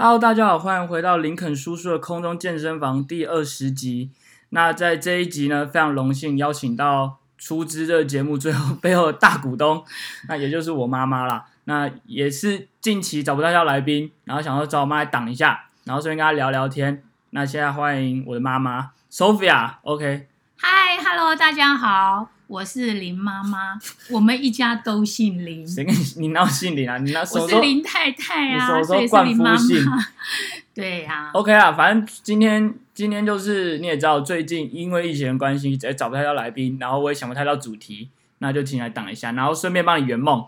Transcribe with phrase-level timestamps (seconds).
[0.00, 4.12] Hello，大家好，欢迎回到林肯叔叔的空中健身房第二十集。
[4.50, 9.84] 那在这一集呢，非常荣幸邀请到出资这个节目最后背后的大股东，
[10.28, 11.46] 那也就是我妈妈啦。
[11.64, 17.02] 那也是近期找不到要来宾，然后想说找我妈来挡一下，然后顺便跟她聊聊天。
[17.30, 20.28] 那现在欢迎我的妈妈 Sophia，OK。
[20.60, 23.78] 嗨，Hello，大家好，我是林妈妈，
[24.10, 25.68] 我们一家都姓林。
[25.68, 26.96] 谁跟你你闹姓林啊？
[26.96, 29.98] 你那我是林太太啊，所以是林妈姓妈。
[30.74, 40.46] 对呀、OK 啊，反正今天今天就是你也知道，最近因为疫情的关系，也找不太到来宾，然后我也想不太到主题，那就请来挡一下，然后顺便帮你圆梦，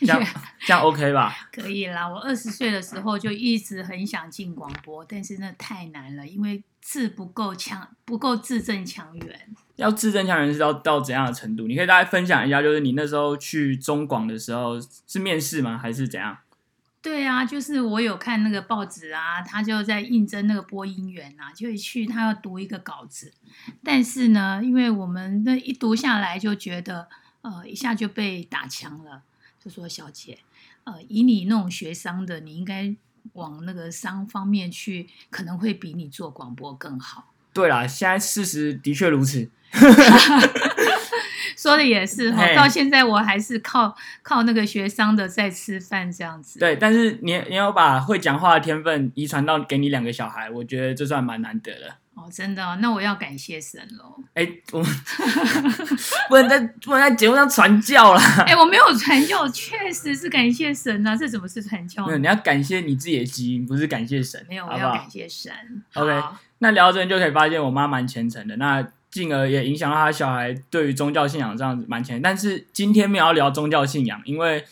[0.00, 0.22] 这样
[0.66, 1.34] 这样 OK 吧？
[1.52, 2.08] 可以啦。
[2.08, 9.40] 我二十岁的时候就一直很想进广播，但是那太难了，因为字不够强，不够字正腔圆。
[9.76, 11.66] 要字正腔圆是要到怎样的程度？
[11.66, 15.78] 你可以大家分享一下，就是你那时候去中广的时候是面试吗？
[15.78, 16.36] 还是怎样？
[17.02, 23.32] 对啊，就是我有看那个报纸啊，他就在应征那个播音员啊，就一去他要读一个稿子，
[23.82, 27.08] 但是呢，因为我们那一读下来就觉得，
[27.40, 29.22] 呃，一下就被打枪了，
[29.62, 30.38] 就说小姐，
[30.84, 32.96] 呃，以你那种学商的，你应该
[33.34, 37.32] 往那个商方面去，可能会比你做广播更好。
[37.52, 39.50] 对啦，现在事实的确如此。
[41.56, 46.58] 说的也是哈，到现在我还是靠靠那个学商的在吃饭这样子。
[46.58, 51.96] 对，但是你你要把会讲话的天分遗传到给你两个小孩，我觉得这算蛮难得的。
[52.20, 54.14] 哦，真的哦、那我要感谢神喽。
[54.34, 54.84] 哎，我
[56.28, 58.22] 不能在不能在节目上传教啦。
[58.46, 62.20] 哎、我没有传教，确实是感谢神啊，这怎么是传教没有，呢？
[62.20, 65.10] 你要感谢你自己的基因，不是感谢神，没有，好好我要感？
[65.10, 65.50] 谢神。
[65.94, 66.22] OK
[66.58, 72.22] 那聊到这就可以发现，我妈蛮虔诚的，那进而也影响到她小孩对于宗教信仰这样子蛮虔诚。
[72.22, 74.62] 但是今天没有要聊宗教信仰，因为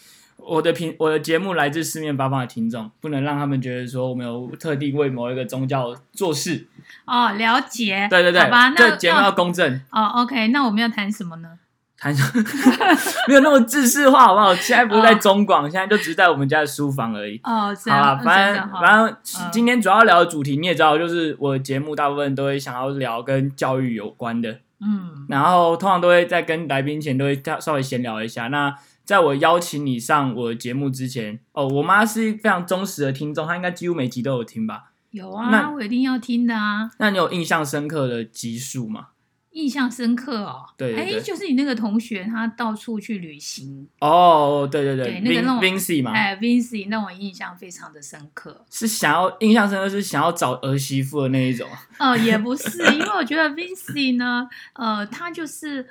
[0.48, 6.66] 我的频我的节目来自四面八方的听众，不能让他们觉得说我们有特地为某一个宗教做事。
[7.04, 8.06] 哦，了解。
[8.10, 11.48] 对对对好吧，，那这节目要公正，哦，OK，那我们要谈什么呢？
[12.00, 12.14] 谈
[13.26, 14.54] 没有那么自式化，好不好？
[14.54, 17.40] 现在不是在哦中广，现在就只是在我们家的书房而已。
[17.42, 28.46] 哦，这好啦，反正反正嗯今天主要聊的主题你也知道，就是我的节目大部分都会想要聊跟教育有关的，嗯，然后通常都会在跟来宾前都会稍微闲聊一下。
[28.46, 28.72] 那
[29.08, 34.90] 在我邀请你上我的节目之前，哦，我妈是非常忠实的听众，她应该几乎每集都有听吧？
[35.12, 39.06] 有那啊，我一定要听的啊，那你有印象深刻的集数吗？
[39.52, 40.66] 印象深刻哦。
[40.76, 48.66] 对对对哎，就是你那个同学，他到处去旅行，哦，对对对对那个让我 Vin Vincy 嘛，哎，Vincy 让我印象非常的深刻。
[48.70, 51.66] 是想要印象深刻是想要找儿媳妇的那一种。
[51.96, 55.88] 呃，也不是，因为我觉得 Vincy 呢，呃，他就是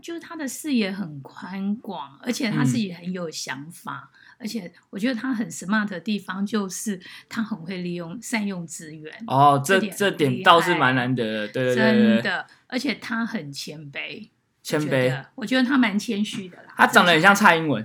[0.00, 14.28] 就是他的视野很宽广，而且他嗯自己很有想法，而且我觉得他很 smart 的地方就是他很会利用善用资源，哦，这这点倒是害蛮难得的，对对对对对，真的，而且他很谦卑，
[14.62, 15.08] 谦卑。
[15.08, 16.74] 得，我觉得他蛮谦虚的啦。
[16.76, 17.84] 他长得很像蔡英文，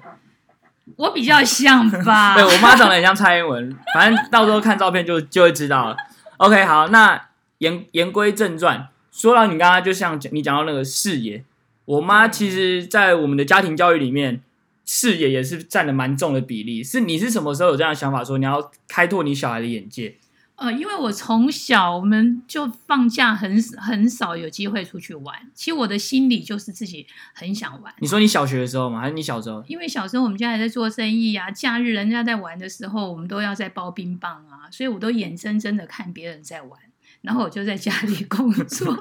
[0.96, 5.98] 我比较像 吧，对我妈长得很像蔡英文，反正到时候看照片就就会知道了。
[6.38, 11.44] OK，好，那言言归正传，说到你刚刚就像讲你讲到那个视野，
[11.86, 14.42] 我妈其实，在我们的家庭教育里面，
[14.86, 16.84] 视野也是占了蛮重的比例。
[16.84, 20.18] 是你是什么时候有这样的想法，说你要开拓你小孩的眼界？
[20.56, 27.94] 呃，因为我从小我们就放假很很少有机会出去玩，其实我的心里就是自己很想玩。
[28.00, 29.02] 你说你小学的时候吗？
[29.02, 29.64] 还是你小时候？
[29.68, 36.80] 因为小时候我们家还在做生意啊，假日人家在玩的时候，我们都要在包冰棒啊，所以我都眼睁睁的看别人在玩，
[37.24, 38.94] 然后我就在家里工作，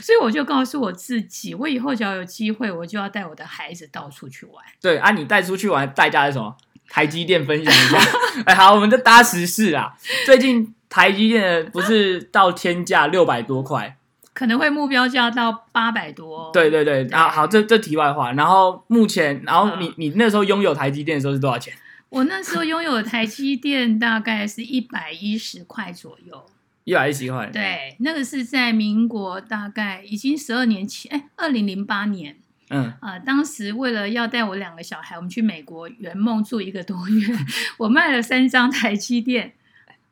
[0.00, 4.62] 所以我就告诉我自己，我以后只要有机会，我就要带我的孩子到处去玩。
[4.80, 6.54] 对啊，你带出去玩代价是什么？
[6.88, 7.98] 台积电分享一下。
[8.44, 9.94] 哎，好，我们就搭时事啊。
[10.26, 13.96] 最近台积电不是到天价六百多块？
[14.34, 18.32] 可能会目标价到八百多，对对对，啊，好，这这题外话。
[18.32, 21.72] 然后目前，然后你嗯你那时候拥有台积电的时候是多少钱？
[22.10, 26.44] 我那时候拥有台积电大概是一百一十块左右。
[26.84, 32.36] 一百一十块。，对，那个是在民国大概已经十二年前，哎，二零零八年。
[32.72, 37.36] 嗯，啊、当时为了要带我两个小孩，我们去美国圆梦住一个多月，
[37.78, 39.54] 我卖了三张台积电，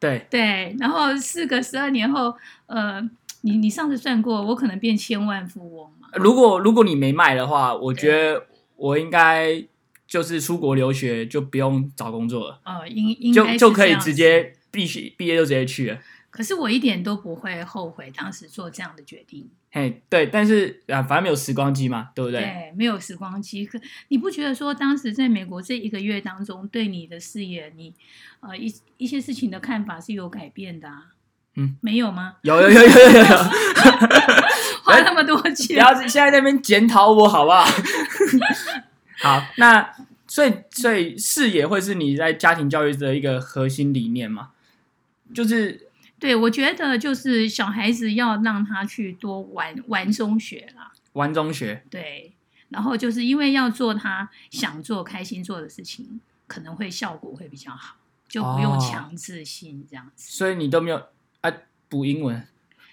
[0.01, 2.35] 对，对，然后四个十二年后，
[2.67, 3.01] 呃，
[3.43, 6.09] 你你上次算过，我可能变千万富翁嘛？
[6.15, 9.65] 如果如果你没卖的话，我觉得我应该
[10.09, 15.99] 就是出国留学就不用找工作了，呃，应应该就就可以直接必须毕业就直接去了。
[16.31, 19.49] 可是我一点都不会后悔当时做这样的决定。
[19.71, 22.41] 嘿，对，但是啊，反正没有时光机嘛，对不对？
[22.41, 23.67] 对，没有时光机。
[23.67, 23.79] 可
[24.09, 27.93] 你不觉得说，当时在美国这一个月当中，对你的事业，你
[28.41, 31.09] 呃一一些事情的看法是有改变的啊？
[31.57, 32.37] 嗯，没有吗？
[32.43, 33.25] 有有有有有有，
[34.85, 37.65] 花那么多钱不钱，要现在在那边检讨我好不好？
[39.21, 39.93] 好，那
[40.27, 44.51] 所以所以视野会是你在家庭教育的一个核心理念嘛？
[45.35, 45.88] 就是
[46.19, 52.33] 对我觉得就是小孩子要让他去多玩玩中学啦，玩中学，对，
[52.71, 57.97] 然后就是因为要做他想做、开心做的事情，可能会效果会比较好，
[58.29, 60.33] 就不用哦强制性这样子。
[60.33, 61.03] 所以你都没有
[61.41, 61.53] 啊
[61.89, 62.47] 补英文。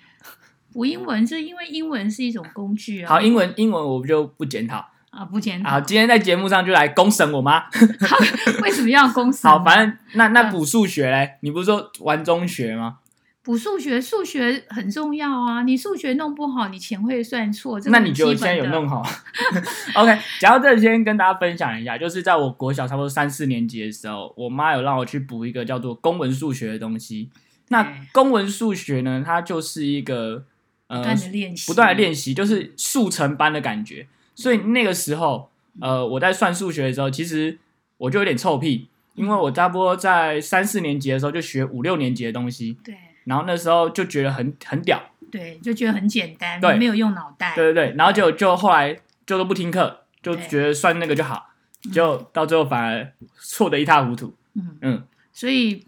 [0.72, 4.92] 补英文是因为英文是一种工具啊，好，英文英文我就不检讨。
[5.10, 7.64] 啊不简好，今天在节目上就来公审我妈。
[8.62, 9.50] 为什么要公 审？
[9.50, 13.00] 好，反正那那嗯补数学嘞，你不是说玩中学吗？
[13.46, 15.62] 补数学，数学很重要啊！
[15.62, 17.80] 你数学弄不好，你钱会算错。
[17.80, 19.04] 这那你觉得现在有弄好？
[19.94, 27.30] OK，讲到这，先跟大家分享一下，就是在我国小差不多三四年级的时候，我妈有让我去补一个叫做公文数学的东西。
[27.68, 30.44] 那公文数学呢，它就是一个
[30.88, 34.08] 呃不断的练习，不断的练习，就是速成班的感觉。
[34.34, 37.60] 所以那个时候，呃，我在算数学的时候，其实
[37.98, 42.96] 我就有点臭屁，因为我差不多在三四年级的时候就学五六年级的东西，对
[43.26, 45.02] 然后那时候就觉得很很屌，
[45.32, 47.54] 对，就觉得很简单，对没有用脑袋。
[47.56, 51.50] 对对对，然后就就后来就都不听课，就觉得算那个就好，
[51.92, 54.34] 就到最后反而错的一塌糊涂。
[54.54, 55.84] 嗯嗯，所以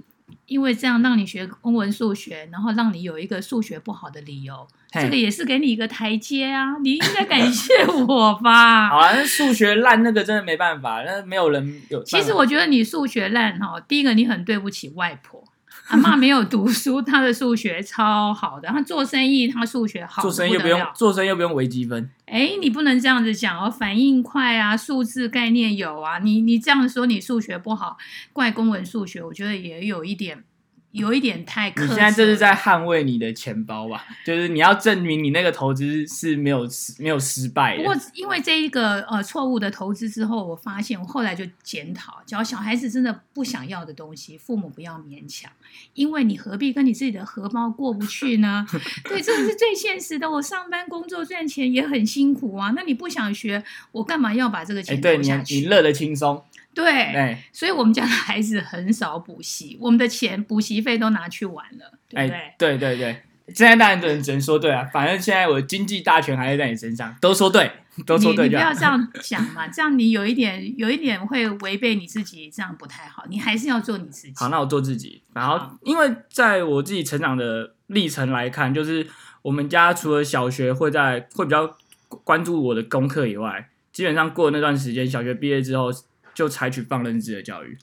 [0.45, 6.78] 因为这样让你学公文数学，然后让你有一个数学不好的理由，嘿这个也是给你一个台阶啊！
[6.84, 7.74] 你应该感谢
[8.07, 8.89] 我吧？
[8.89, 12.18] 好啊，那数学烂那个真的没办法，那没有人有办法。
[12.18, 15.44] 其实我觉得你数学烂哈，第一个你很对不起外婆。
[15.88, 18.68] 阿妈没有读书，她的数学超好的。
[18.68, 27.98] 她做生意，她数学好做生意又不用做生意又不用微积分，哎，你不能这样子讲哦，反应快啊，数字概念有啊，你你这样说你数学不好，
[28.34, 30.44] 怪公文数学，我觉得也有一点，
[30.92, 34.06] 有一点太苛你现在这是在捍卫你的钱包吧？
[34.25, 37.95] 就是你要证明你那个投资是没有失没有失败不过。
[38.13, 45.51] 因为这一个呃错误的投资之后，我发现我后来就检讨，只要小孩子真的不想要的东西，父母不要勉强，
[45.94, 48.66] 因为你何必跟你自己的荷包过不去呢？
[49.07, 50.31] 对，这个是最现实的。
[50.31, 55.28] 我上班工作赚钱也很辛苦啊，那你不想学，我干嘛要把这个哎，钱对你？
[55.50, 56.44] 你乐得轻松，
[56.83, 62.38] 对，哎所以我们家的孩子很少补习，我们的钱补习费都拿去玩了，对不对？
[62.38, 67.71] 哎，对对对，现在当然只能只能说对啊，反正现在我的经济大权还是在你身上，都说对，
[68.06, 73.25] 都说你你不要这样想嘛， 这样你有一点有一点会违背你自己，这样不太好。
[73.27, 74.33] 你还是要做你自己。
[74.35, 75.21] 好，那我做自己。
[75.33, 79.07] 然后，因为在我自己成长的历程来看，就是
[79.41, 81.75] 我们家除了小学会在会比较
[82.24, 85.89] 关注我的功课以外，基本上过了那段时间，小学毕业之后
[86.38, 87.75] 就采取放任制的教育。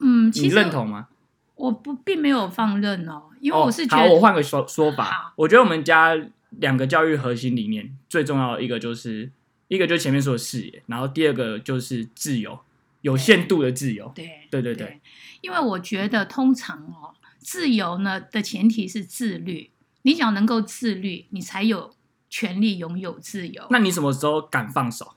[0.00, 1.08] 嗯，其你实认同吗？
[1.56, 6.16] 我不并没有放任哦，因为哦我是觉好，得，我换个说说法好，我觉得我们家
[6.52, 9.30] 两个教育核心理念最重要的一个就是
[9.68, 12.58] 一个就是前面说的视野，然后第二个就是自由，
[13.02, 14.10] 有限度的自由。
[14.14, 15.02] 对对对对，
[15.42, 19.70] 因为我觉得通常哦，自由呢的前提是自律，
[20.00, 21.94] 你只要能够自律，你才有
[22.30, 23.66] 权利拥有自由。
[23.68, 25.12] 那你什么时候敢放手？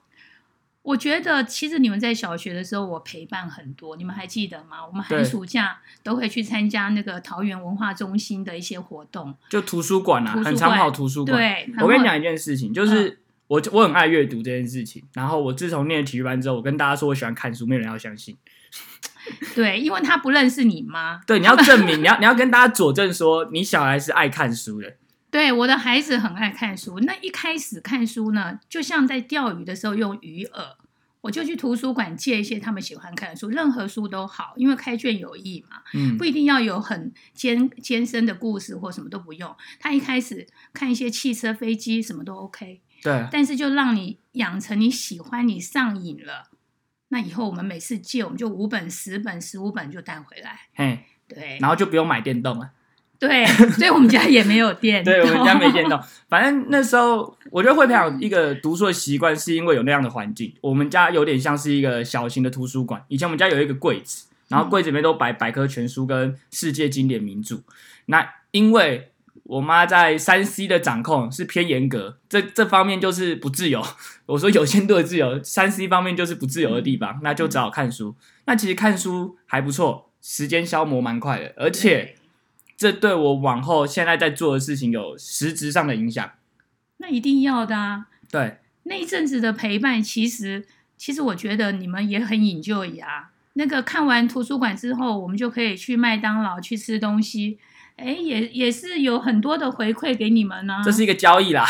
[0.90, 4.84] 我觉得其实你们在小学的时候，我陪伴很多，你们还记得吗？
[4.88, 9.36] 我们寒暑假都会去参加那个桃园文化中心的一些活动。
[9.50, 11.38] 就图书馆啊，很常馆跑图书馆。
[11.38, 15.04] 对，我跟你讲一件事情，就是我我很爱阅读这件事情。
[15.14, 18.36] 然后我自从念了体育班之后，我跟大家说我喜欢看书，没有人要相信。
[19.54, 21.22] 对，因为他不认识你妈。
[21.28, 24.96] 对，你要 证明，你要你要跟大家佐证说你小孩是爱看书的。
[25.32, 27.00] 对，我的孩子很爱看书。
[27.02, 30.74] 那一开始看书呢，就像在钓鱼的时候用鱼饵，
[31.22, 39.54] 我就去图书馆借一些他们喜欢看的书，任何书都好，因为开卷有益嘛，嗯不，一定要有很艰艰深的故事或什么都不用。
[39.80, 46.50] 他一开始看一些汽车、飞机什么都 OK，对，但是就让你养成你喜欢、你上瘾了。
[47.10, 50.60] 那以后我们每次借，我们就五本、十本、十五本就带回来。
[50.76, 52.72] 嘿，对，然后就不用买电动了。
[53.20, 55.04] 对，所以我们家也没有电。
[55.04, 56.00] 对，我们家没电动。
[56.30, 60.54] 反正那时候我觉得会培养一个读书的习惯，是因为有那样的环境。
[60.62, 63.04] 我们家有点像是一个小型的图书馆。
[63.10, 67.58] 以前我们家有一个柜子，然后柜子里面都摆百科全书跟世界经典名著。
[68.06, 69.12] 那因为
[69.44, 73.84] 我妈在三 C 的掌控是偏严格，这这方面就是不自由。
[74.28, 78.16] 我说有限度的自由，三 C 方面就是不自由的地方，那就只好看书。
[78.46, 82.16] 那其实看书还不错，时间消磨蛮快的，而且
[82.80, 86.32] 这对我往后现在在做的事情有实质上的影响。
[86.96, 88.08] 那一定要的啊。
[88.32, 93.32] 对，那一阵子的陪伴，其实其实我觉得你们也很引咎啊。
[93.54, 97.60] 那个看完图书馆之后，我们就可以去麦当劳去吃东西，
[97.98, 100.82] 哎，也也是有很多的回馈给你们呢。
[100.86, 101.66] 这是一个交易啦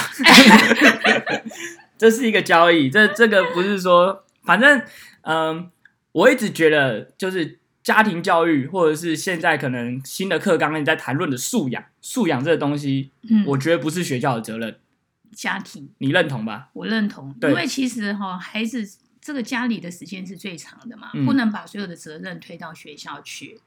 [1.98, 2.88] 这是一个交易。
[2.88, 4.80] 这这个不是说，反正
[5.22, 5.72] 嗯，
[6.12, 7.59] 我一直觉得就是
[7.90, 14.78] 家庭教育，或者是现在可能新的课纲你在谈论的素养，素养这个东西，嗯，我觉得不是学校的责任，
[15.32, 16.70] 家庭，你认同吧？
[16.74, 17.50] 我认同，对。
[17.50, 18.88] 因为其实哈、孩子
[19.20, 21.26] 这个家里的时间是最长的嘛，嗯。
[21.26, 23.60] 不能把所有的责任推到学校去。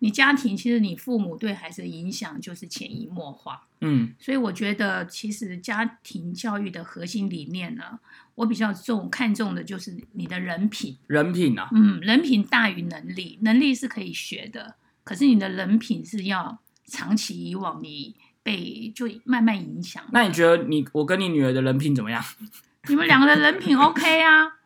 [0.00, 8.00] 你家庭其实你父母对孩子的影响就是潜移默化，嗯所以我觉得其实家庭教育的核心理念呢，
[8.34, 10.96] 我比较重看重的就是你的人品。
[11.06, 20.02] 人品啊，嗯，人品大于能力，能力是可以学的，可是你的人品是要长期以往你被就慢慢影响。
[20.12, 22.24] 那你觉得你我跟你女儿的人品怎么样？
[22.88, 24.59] 你们两个的人品 OK 啊？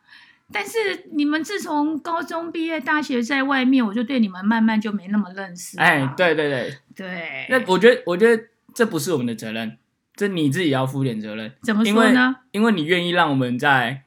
[0.52, 5.78] 但是你们自从高中毕业、大学在外面，我就对你们慢慢就没那么认识。
[5.78, 9.78] 哎，对对对，对，那我觉得我觉得这不是我们的责任，
[10.14, 11.52] 这你自己要负点责任。
[11.62, 12.36] 怎么说呢？
[12.52, 14.02] 因为你愿意让我们在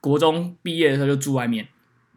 [0.00, 1.68] 国中毕业的时候就住外面。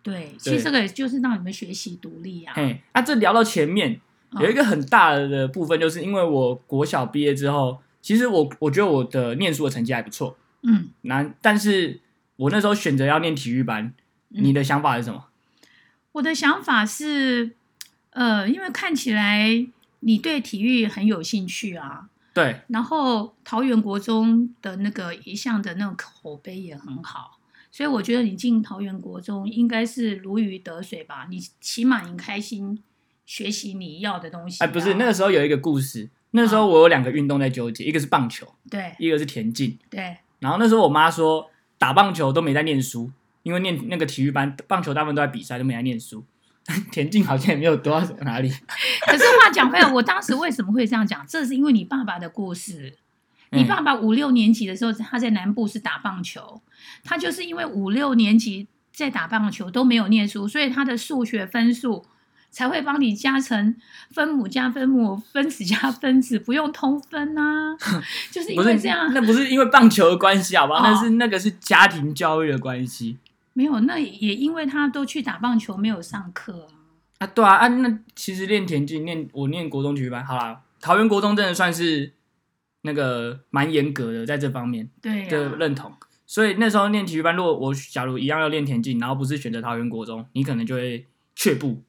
[0.01, 2.53] 对，其实这个就是让你们学习独立啊。
[2.56, 4.00] 哎，那、这聊到前面
[4.39, 12.01] 有一个很大的部分，就是因为我国小毕业之后，其实我我觉得我的念书的成绩还不错，嗯，难，但是
[12.36, 13.94] 我那时候选择要念体育班，
[14.30, 15.25] 嗯你的想法是什么？
[16.13, 17.56] 我的想法是，
[18.12, 19.66] 呃，因为看起来
[20.02, 27.40] 你对体育很有兴趣啊，对，然后桃园国中的那个一向的那种口碑也很好，
[27.72, 31.25] 所以我觉得你进桃园国中应该是如鱼得水吧。
[31.30, 32.84] 你起码你开心
[33.25, 34.68] 学习你要的东西、啊。
[34.68, 39.78] 哎，不是，那个时候有一个故事，那时候我有两个运动在纠结，一个是棒球，对一个是田径。
[39.90, 41.50] 对然后那时候我妈说，
[41.84, 43.12] 打棒球都没在念书，
[43.42, 46.24] 因为念那个体育班，棒球大部分都在比赛，都没在念书。
[46.94, 48.50] 田径好像也没有多到哪里。
[49.06, 51.28] 可是话讲回来，我当时为什么会这样讲？
[51.28, 52.98] 这是因为你爸爸的故事。
[53.50, 56.62] 你嗯爸爸五六年级的时候，他在南部是打棒球，
[57.04, 62.06] 他就是因为五六年级在打棒球都没有念书，所以他的数学分数
[62.54, 63.76] 才会帮你加成
[64.12, 67.76] 分母加分母、分子加分子，不用通分啊，
[68.32, 69.12] 就是因为这样。
[69.12, 70.80] 那不是因为棒球的关系，好不好？
[70.80, 73.18] 哦那是那个是家庭教育的关系
[73.54, 77.26] 没有，那也因为他都去打棒球，没有上课啊。
[77.26, 77.28] 啊。
[77.28, 82.14] 对啊，啊，那其实练田径，练我念国中体育班，好啦，桃园国中真的算是
[82.84, 85.92] 那个蛮严格的，在这方面对啊，的认同。
[86.28, 91.82] 所以那时候练体育班，如果我假如一样要练田径，然后不是选择桃园国中，你可能就会却步。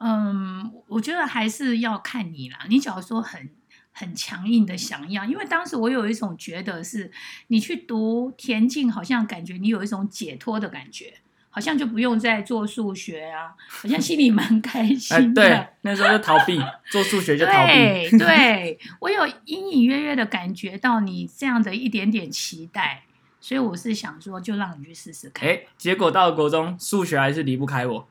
[0.00, 2.58] 嗯，我觉得还是要看你啦。
[2.68, 3.50] 你假如说很
[3.92, 7.10] 很强硬的想要，因为当时我有一种觉得是，
[7.48, 11.14] 你去读田径，好像感觉你有一种解脱的感觉，
[11.50, 15.42] 好像就不用再做数学啊，好像心里蛮开哎、心的。
[15.42, 17.72] 对，那时候就逃避，做数学就逃避。
[17.72, 23.02] 对 对，我有隐隐约约的感觉到你这样的一点点期待，
[23.40, 25.48] 所以我是想说，就让你去试试看。
[25.48, 28.08] 哎、结果到了国中，数学还是离不开我。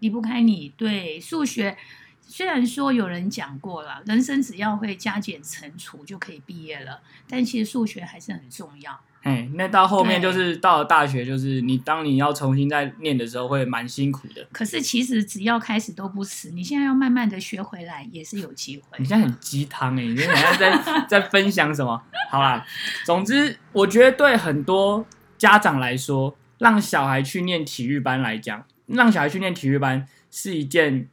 [0.00, 0.72] 离不开你。
[0.76, 1.76] 对数学，
[2.20, 9.00] 虽然说有人讲过了，人生只要会加减乘除就可以毕业了，但其实数学还是很重要。
[9.22, 14.46] 哎，那到后面就是到了大学，就是你当你要重新再念的时候，会蛮辛苦的。
[14.50, 19.04] 可是其实只要开始都不迟，你现在要慢慢的学回来也是有机会你。
[19.04, 22.02] 现在很鸡汤哎，你现在在在分享什么？
[22.30, 22.64] 好啦，
[23.04, 25.04] 总之我觉得对很多
[25.36, 31.08] 家长来说，让小孩去念体育班来讲，让小孩去念体育班是一件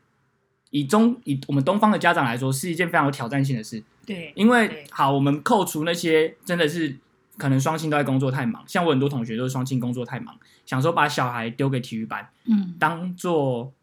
[0.70, 3.84] 以中以我们东方的家长来说，是一件非常有挑战性的事。
[4.06, 6.96] 对，因为好，我们扣除那些真的是
[7.38, 12.76] 可能双亲都在工作太忙，像我很多同学都是双亲工作太忙，想说把小孩丢给体育班，嗯。
[12.80, 13.74] 当做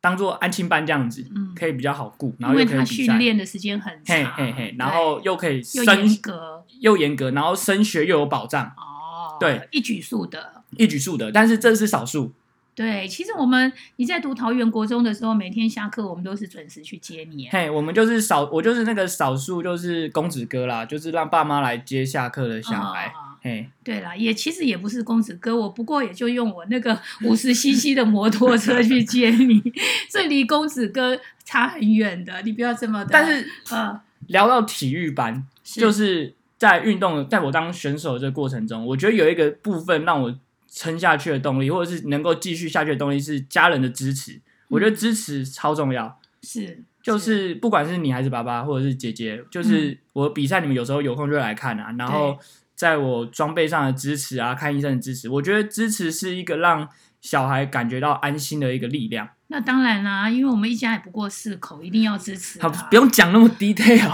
[0.00, 6.64] 当做安亲班这样子，嗯，可以比较好顾，然后又可以比赛，训练的时间很嘿长，嘿嘿嘿，然对后又可以又升严格。
[6.80, 10.64] 又严格，然后升学又有保障，哦，对，一举数得。
[10.76, 12.32] 一举数得，但是这是少数，
[12.74, 17.48] 对，其实我们你在读桃园国中的时候，每天下课我们都是准时去接你。
[17.50, 29.60] 嘿，我们就是少，我就是那个少数，就是公子哥啦，就是让爸妈来接下课的小孩，哦嘿，对啦，也其实也不是公子哥，我不过也就用我那个五十 CC 的摩托车 去接你，
[30.08, 33.10] 这离公子哥差很远的，你不要这么的。
[33.12, 40.34] 但是呃，聊到体育班，就是在运动，在我当选手的这个过程中，我觉得有一个部分让我
[40.74, 44.40] 撑下去的动力，或者是能够继续下去的动力，是家人的支持。
[44.68, 46.18] 我觉得支持超重要。
[46.42, 52.38] 是，就是不管是你还是爸爸或者是姐姐，就是我比赛你们有时候有空就会来看啊，然后
[52.74, 56.88] 在我装备上的支持啊，看医生的支持，我觉得支持是一个让
[57.22, 59.26] 小孩感觉到安心的一个力量。
[59.46, 62.88] 那当然啦，因为我们一家也不过四口，一定要支持、好，啊。
[62.90, 64.08] 不用讲那么 detail。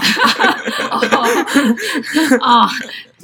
[0.91, 1.01] 哦，
[2.41, 2.69] 哦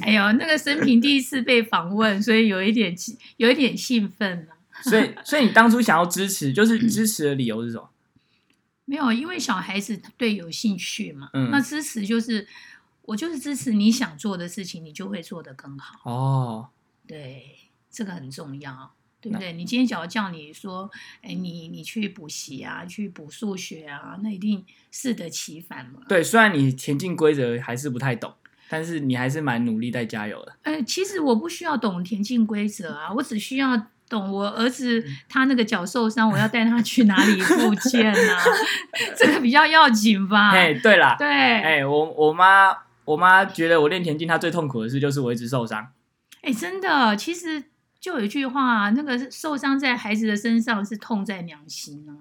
[0.01, 2.93] 哎呦，那个生平第一次被访问，所以有一点
[3.37, 4.55] 有一点兴奋了。
[4.81, 7.89] 所以，所以你当初想要支持，就是支持的理由是什么？
[8.85, 12.47] 没有，因为小孩子对有兴趣嘛，嗯那支持就是
[13.03, 16.09] 我就是支持你想做的事情，你就会做得更好。
[16.09, 16.69] 哦，
[17.07, 17.57] 对，
[17.91, 18.93] 这个很重要，
[19.25, 19.53] 对不对？
[19.53, 20.89] 你今天假如叫你说，
[21.23, 26.01] 哎，你你去补习啊，去补数学啊，那一定适得其反嘛。
[26.07, 28.31] 对，虽然你前进规则还是不太懂，
[28.69, 30.55] 但是你还是蛮努力在加油的。
[30.61, 38.43] 呃，其实我不需要懂田径规则啊，我只需要懂我儿子他那个脚受伤，我要带他去哪里复健啊，
[39.17, 40.51] 这个比较要紧吧？
[40.55, 42.71] 哎，对啦，对，哎，我我妈
[43.05, 45.87] 我妈觉得我练田径，她最痛苦的事就是我一直受伤。
[46.41, 47.63] 哎，真的，其实
[48.05, 52.13] 就有一句话，那个受伤在孩子的身上是痛在娘心啊。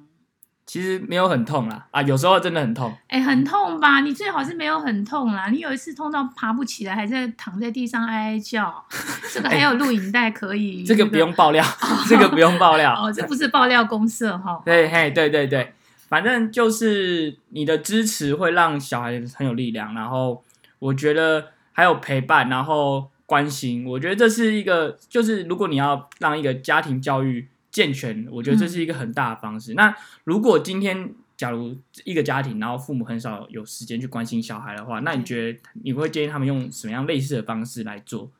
[0.64, 2.91] 其实没有很痛啦，啊，有时候真的很痛。
[3.09, 4.00] 哎，很痛吧？
[4.00, 5.49] 你最好是没有很痛啦。
[5.49, 8.83] 你有一次痛到爬不起来，还在躺在地上哀哀叫，
[9.31, 10.83] 这个还有录影带可以。
[10.88, 11.62] 这个不用爆料，
[12.09, 12.95] 这个不用爆料。
[12.99, 14.59] 哦，这不是爆料公社哈。
[14.64, 15.75] 对，嘿，对对对，
[16.09, 20.43] 反正就是你的支持会让小孩很有力量，然后
[20.79, 29.75] 我觉得还有陪伴，然后关心，我觉得这是一个，就是如果你要让一个家庭教育健全，我觉得这是一个很大的方式。
[29.75, 38.31] 那如果今天假如一个家庭，然后父母很少有时间去关心小孩的话，那你觉得你会建议他们用什么样类似的方式来做？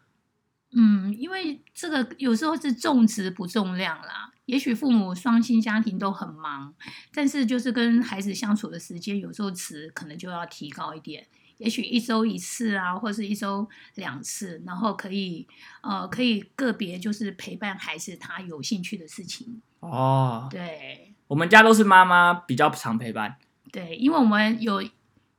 [0.77, 4.33] 嗯，因为这个有时候是重质不重量啦。
[4.47, 6.75] 也许父母双薪家庭都很忙，
[7.15, 11.27] 但是就是跟孩子相处的时间，有时候词可能就要提高一点。
[11.59, 15.47] 也许一周一次啊，或是一周两次，然后可以
[15.83, 19.61] 呃可以个别就是陪伴孩子他有兴趣的事情。
[19.81, 23.37] 哦，对我们家都是妈妈比较常陪伴，
[23.71, 24.83] 对，因为我们有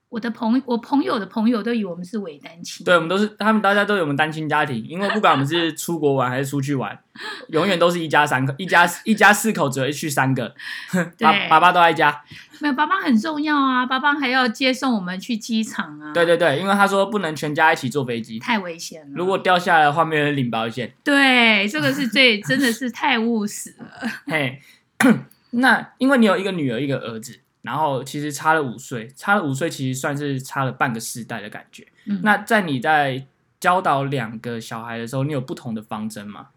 [0.10, 2.86] 我的朋我朋友的朋友都以为我们是伪单亲。
[2.86, 6.98] 对，我们都是他们大家都有我们单亲家庭，因为不管我们是出国玩还是出去玩，
[7.50, 10.56] 永远都是一家三口，一家一家四口只会去三个，
[11.20, 12.24] 爸爸爸都在家。
[12.60, 16.14] 没有爸爸很重要啊，爸爸还要接送我们去机场啊。
[16.14, 19.12] 对对对，因为他说不能全家一起坐飞机，太危险了。
[19.16, 20.94] 如果掉下来的话，没有人领保险。
[21.04, 24.10] 对，这个是最真的是太务实了。
[24.28, 24.62] 嘿，
[25.52, 31.86] 那因为你有一个女儿一个儿子，然后其实差了五岁，差了五岁其实算是差了半个世代的感觉。
[32.06, 33.26] 嗯那在你在
[33.60, 36.50] 教导两个小孩的时候，你有不同的方针吗？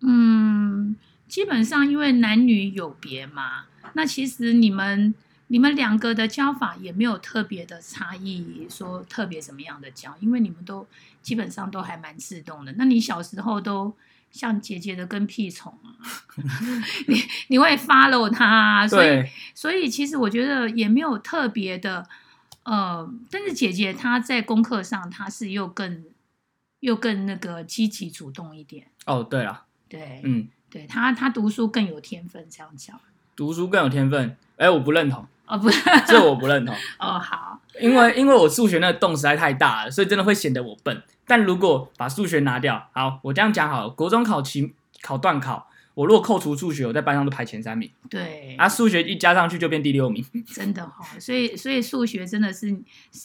[0.00, 0.96] 嗯，
[1.28, 5.14] 基本上因为男女有别嘛，那其实你们
[5.48, 10.86] 你们两个的教法也没有特别的差异，说特别什么样的教，因为你们都
[11.20, 12.72] 基本上都还蛮自动的。
[12.78, 13.94] 那你小时候都
[14.34, 15.94] 像姐姐的跟屁虫啊，
[17.06, 22.04] 你你会 follow 他啊，所以，所以其实我觉得也没有特别的，
[22.64, 26.04] 呃，但是姐姐她在功课上她是又更
[26.80, 33.00] 又更那个积极主动一点，哦，对了，对，嗯，对她她读书更有天分，这样讲，
[33.36, 35.68] 读书更有天分，哎，我不认同，哦不，
[36.06, 36.74] 这我不认同。
[36.98, 41.02] 哦好，因为因为我数学那个洞实在太大了，所以真的会显得我笨。
[41.26, 50.24] 但如果把数学拿掉，好，我这样讲好了，国中考期考段考，我如果扣除数学，我在班上都排前三名，对，啊，数学一加上去就变第六名。
[50.52, 52.76] 真的哈、所以所以数学真的是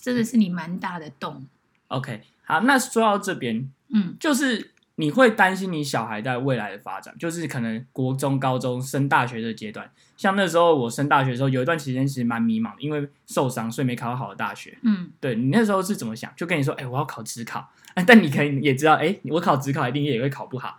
[0.01, 1.45] 真的是你蛮大的洞
[1.88, 9.90] ，OK，好，那说到这边，嗯就是你会担心你小孩在未来的发展，就是可能国中、高中升大学这个阶段。
[10.18, 14.78] 像那时候我升大学的时候，有一段时间其实蛮迷茫的，因为受伤，所以没考到好的大学。
[14.82, 16.30] 嗯，对你那时候是怎么想？
[16.36, 20.78] 就跟你说，哎、我要考职考，哎但你可以也知道，哎、我考职考一定也会考不好。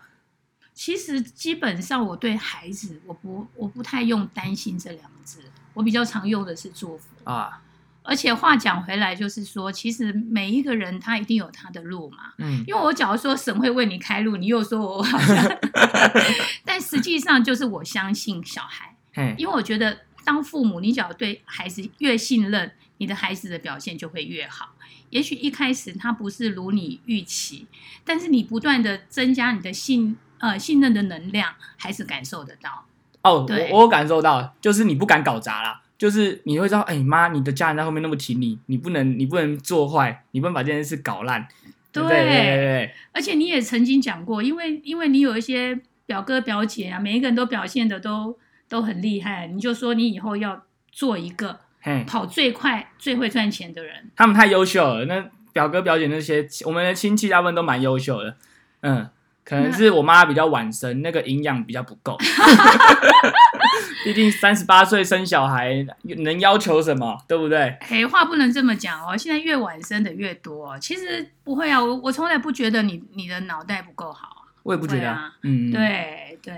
[0.75, 5.41] 其实基本上我对孩子我不我不太用担心这两个字，
[5.73, 7.05] 我比较常用的是祝福。
[7.25, 7.63] 啊，
[8.11, 12.33] 而且话讲回来，就是说，其实每一个人他一定有他的路嘛。
[12.38, 15.59] 嗯，因为我假如说神会为你开路，你又说我好像，
[16.66, 18.96] 但实际上就是我相信小孩，
[19.38, 24.70] 因为我觉得当父母，你只要对孩子越信任，你的孩子的表现就会越好。
[25.11, 27.68] 也许一开始他不是如你预期，
[28.05, 32.87] 但是你不断的增加你的信呃信任的能量，孩子感受得到。
[33.23, 41.47] 哦，对我我有感受到，就是你不敢搞砸啦，就是你会知道，哎、妈，你的家人在后面那么挺你，你不能你不能做坏，你不能把这件事搞烂。
[41.93, 48.35] 对对对对对，而且你也曾经讲过，因为因为你有一些表哥表姐啊，每一个人都表现的都
[48.67, 51.61] 都很厉害，你就说你以后要做一个，
[52.07, 54.11] 跑最快、最会赚钱的人。
[54.17, 55.05] 他们太优秀了。
[55.05, 58.37] 那表哥表姐那些，我们的亲戚大部分都蛮优秀的。
[58.81, 59.07] 嗯，
[59.51, 62.17] 可能是我妈比较晚生，那个营养比较不够。
[64.05, 67.21] 毕竟三十八岁生小孩，能要求什么？
[67.27, 67.59] 对不对？
[67.81, 69.17] 哎，话不能这么讲哦。
[69.17, 71.83] 现在越晚生的越多，其实不会啊。
[71.83, 74.47] 我我从来不觉得你你的脑袋不够好啊。
[74.63, 75.11] 我也不觉得。
[75.11, 75.73] 啊嗯，。
[75.73, 76.55] 对对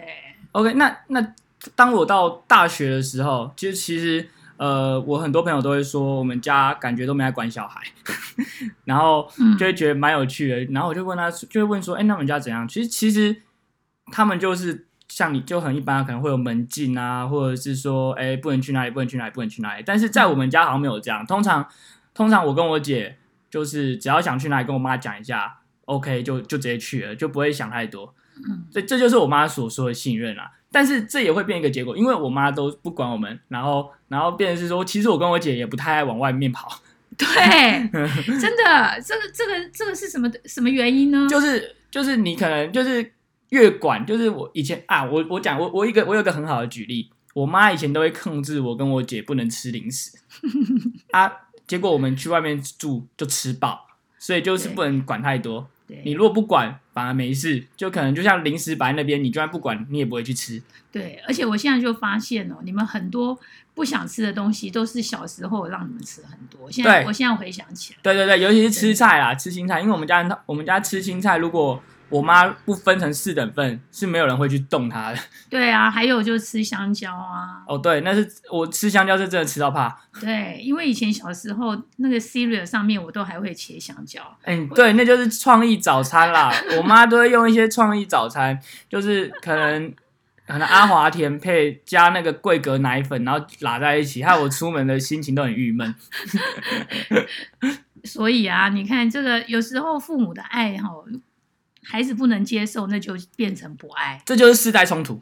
[0.53, 1.27] ，OK，那那
[1.75, 7.81] 当我到大学的时候，其实其实呃，我很多朋友都会说，我们家感觉都没在管小孩，
[8.85, 10.73] 然后嗯就会觉得蛮有趣的。
[10.73, 12.67] 然后我就问他，就会问说，哎、那我们家怎样？
[12.69, 13.43] 其实其实
[14.13, 19.83] 他们就是像你就很一般，可能会有门禁啊，或者是说，哎、不能去哪里，不能去哪里，不能去哪里。
[19.85, 21.27] 但是在我们家好像没有这样。
[21.27, 21.67] 通常
[22.15, 23.17] 通常我跟我姐
[23.51, 28.15] 就是只要想去哪里，跟我妈讲一下，OK 就就直接去了，就不会想太多。
[28.47, 30.53] 嗯这这就是我妈所说的信任啦。
[30.73, 36.81] 但是这也会变一个结果，因为我妈都不管我们，然后然后变成是说，其实我跟我姐也不太爱往外面跑，
[37.19, 37.27] 对，
[38.41, 41.27] 真的，这个这个这个是什么什么原因呢？
[41.29, 43.13] 就是就是你可能就是
[43.51, 50.11] 越管，就是我以前啊，我我讲我我一个我有一个很好的举例，我妈以前都会控制我跟我姐不能吃零食
[51.13, 51.31] 啊，
[51.67, 53.87] 结果我们去外面住就吃饱，
[54.19, 55.69] 所以就是不能管太多。
[56.05, 60.63] 你如果不管，反而没事，就可能就像零食摆在那边，你就算不管，你也不会去吃。
[60.91, 63.39] 对，而且我现在就发现哦，你们很多
[63.75, 75.19] 不想吃的东西都是小时候让你们吃很多，现在我现在回想起来，对对对，尤其是吃菜啦，吃青菜，因为我们家我们家吃青菜，如果我妈不分成四等份，是没有人会去动它的。
[75.49, 79.99] 对啊，还有就吃香蕉啊，哦，对，那是我吃香蕉是真的吃到怕。
[80.21, 86.53] 对，因为以前小时候那个 cereal 上面我都还会切香蕉，哎、对，那就是创意早餐啦。
[86.77, 89.91] 我妈都会用一些创意早餐，就是可能
[90.47, 95.95] 可能阿华田配加那个桂格奶粉，然后拉在一起，害我出门的心情都很郁闷。
[98.05, 100.91] 所以啊，你看这个有时候父母的爱哈，
[101.83, 105.21] 孩子不能接受，那就变成不爱，这就是世代冲突。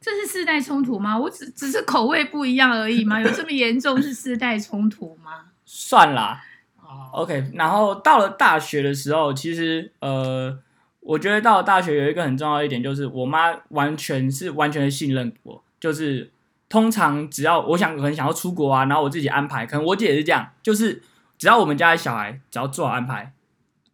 [0.00, 1.18] 这是世代冲突吗？
[1.18, 3.20] 我只只是口味不一样而已吗？
[3.20, 5.44] 有这么严重是世代冲突吗？
[5.66, 6.42] 算啦，
[6.80, 10.58] 哦，OK，然后到了大学的时候，其实呃，
[11.00, 16.32] 我觉得到了大学有一个很重要的一点，就是我妈完全是完全的信任我，就是
[16.70, 21.02] 通常只要我想可能想要出国啊，然后我自己安排，可能我姐也是这样，就是
[21.36, 23.34] 只要我们家的小孩只要做好安排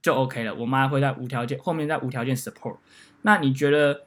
[0.07, 2.77] 就 OK 了，我妈会在无条件后面再无条件 support。
[3.23, 4.07] 那你觉得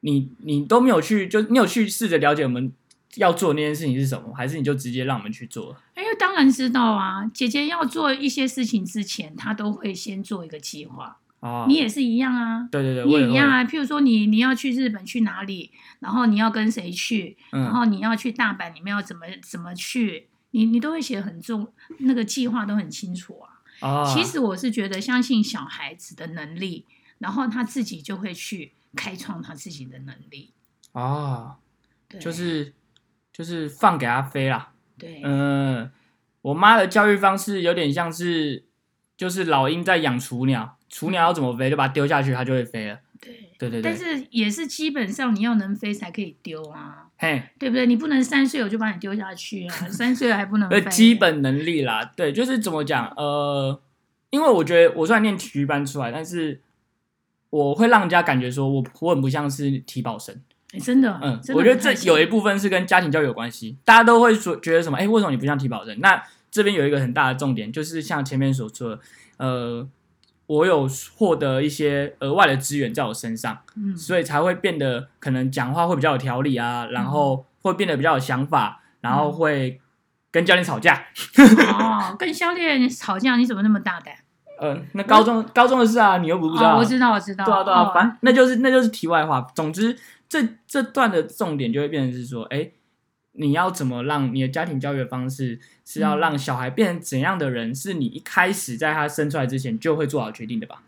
[0.00, 2.72] 你你都没有去，就你有去试着了解我们
[3.16, 5.76] 要做的那件事情是什么，还是你就直接让我们去做？
[5.98, 11.18] 因为当然知道啊，姐姐要做一些事情之前，她都会先做一个计划。
[11.40, 13.62] 哦，你也是一样啊，对对对，你我也一样啊。
[13.64, 23.57] 譬如说你你要去日本去哪里，然后你要跟谁去，然嗯，后你要去大阪，你们要怎么怎么去，你你都会写很重，那个计划都很清楚啊。
[23.80, 26.84] 哦，其实我是觉得相信小孩子的能力，
[27.18, 30.52] 然后他自己就会去开创他自己的能力。
[30.92, 31.58] 啊，
[32.08, 32.74] 对，就是
[33.32, 34.72] 就是放给他飞啦。
[34.96, 35.90] 对，嗯，
[36.42, 38.64] 我妈的教育方式有点像是，
[39.16, 43.00] 就是老鹰在养雏鸟，雏鸟要怎么飞，就把它丢下去，它就会飞了。
[43.20, 43.44] 对。
[43.58, 47.84] 对对但，是也是基本上你要能飞才可以丢啊，嘿，对不对？
[47.84, 50.88] 你不能三岁我就把你丢下去啊，三岁了还不能。
[50.88, 53.80] 基本能力啦，对，就是怎么讲，呃，
[54.30, 56.60] 因为我觉得我虽然念体育班出来，但是
[57.50, 60.40] 我会让人家感觉说我我很不像是体保生。
[60.72, 65.98] 哎真的，嗯，的我觉得这有一部分是跟家庭教育有关系，大家都会说觉得什么，哎、为什么你不像体保生？
[66.00, 69.00] 那这边有一个很大的重点，就是像前面所说的，
[69.38, 69.88] 呃，
[70.48, 79.80] 我有获得一些额外的资源在我身上，嗯，所以才会变得可能讲话会比较有条理啊，然后会变得比较有想法，然后会
[80.30, 81.04] 跟教练吵架。
[81.38, 84.14] 哦， 跟教练吵架，你怎么那么大胆？
[84.58, 86.74] 呃，那高中高中的事啊，你又不知道。
[86.74, 87.44] 哦，我知道，我知道。
[87.44, 89.46] 对啊，对啊，哦反正那就是那就是题外话。
[89.54, 89.96] 总之，
[90.28, 92.68] 这这段的重点就会变成是说，哎，
[93.38, 100.82] 你要怎么让你的家庭教育的方式是要嗯让小孩变成怎样的人，是你一开始在他生出来之前就会做好决定的吧？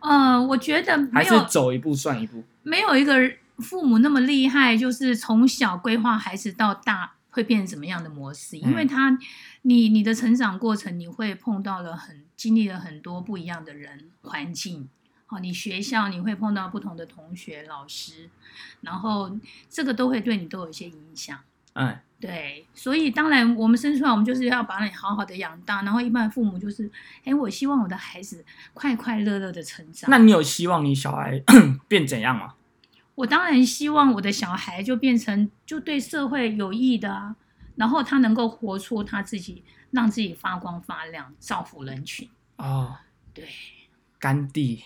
[0.00, 2.42] 呃，我觉得还是走一步算一步？
[2.62, 3.14] 没有一个
[3.58, 9.18] 父母那么厉害，就是从小规划孩子到大会变成什么样的模式，因为嗯他
[9.62, 14.88] 你你的成长过程，你会碰到了很经历了很多不一样的人环境。
[15.26, 18.30] 好，你学校你会碰到不同的同学、老师，
[18.80, 19.30] 然后
[19.68, 21.38] 这个都会对你都有一些影响。
[21.80, 25.82] 嗯，对，所以当然我们生出来，我们就是要把你好好的养大。
[25.82, 26.90] 然后一般父母就是，
[27.24, 30.10] 哎，我希望我的孩子快快乐乐的成长。
[30.10, 31.42] 那你有希望你小孩
[31.88, 32.54] 变怎样吗？
[33.14, 37.36] 我当然希望我的小孩就变成就对社会有益的啊。
[37.76, 42.28] 然后他能够活出他自己，让自己发光发亮，造福人群。
[42.56, 42.98] 哦，
[43.32, 43.48] 对，
[44.18, 44.84] 甘地。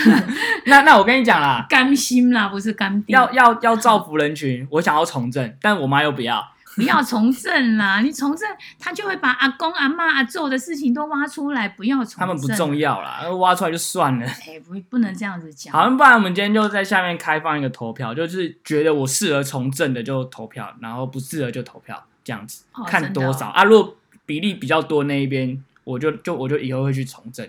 [0.66, 3.12] 那那我跟你讲啦，甘心啦，不是甘地。
[3.12, 6.52] 要要要造福人群，我想要从政，但我妈又不要。
[6.74, 8.00] 不要从政啦！
[8.02, 8.46] 你从政，
[8.78, 11.66] 他就会把阿公、阿妈、阿做的事情都挖出来。
[11.66, 14.26] 不要从，他们不重要啦，挖出来就算了。
[14.26, 15.72] 哎，不，不能这样子讲。
[15.72, 23.64] 好，不然我们今天就在下面开放一个投票，就是觉得我适合从政的就投票，然后不适合就投票，这样子看多少啊？
[23.64, 27.48] 如果比例比较多那一边，我就就我就以后会去从政。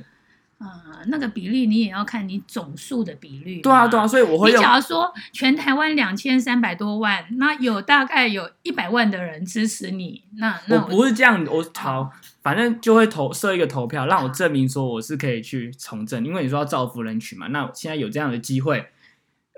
[0.60, 3.62] 啊，那个比例你也要看你总数的比率。
[3.62, 4.52] 对啊，对啊，所以我会。
[4.52, 17.48] 你假如说全台湾两千三百多万，那有大概有一百万的人支持你，那那我不是这样，我好，反正就会投设一个投票，让我证明说我是可以去从政，因为你说要造福人群嘛。
[17.48, 18.88] 那现在有这样的机会。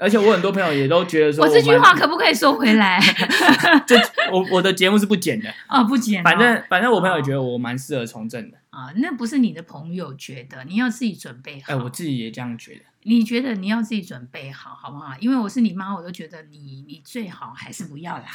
[0.01, 2.97] 而且我很多朋友也都觉得说，我这句话可不可以说回来？
[3.85, 3.97] 这
[4.31, 6.23] 我我的节目是不剪的哦，不剪。
[6.23, 11.74] 反正反正我朋友也觉得我蛮适合从政的啊，那不是你的朋友觉得，你要自己准备好。
[11.74, 12.82] 哎，我自己也这样觉得。
[13.04, 15.15] 你觉得你要自己准备好，好不好？
[15.22, 18.26] 因为我是你妈，我都觉得你你最好还是不要啦。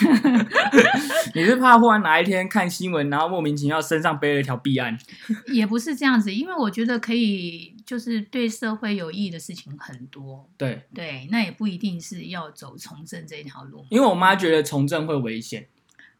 [1.34, 4.98] 你是怕忽然哪一天看新闻，然后莫名其妙身上背了一条弊案？
[5.52, 10.48] 也不是这样子，因为我觉得可以，就是对社会有益的事情很多。
[10.56, 13.84] 对对，那也不一定是要走从政这一条路。
[13.90, 15.68] 因为我妈觉得从政会危险，